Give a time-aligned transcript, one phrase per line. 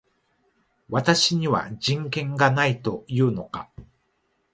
[0.89, 3.69] 私には人権がないと言うのか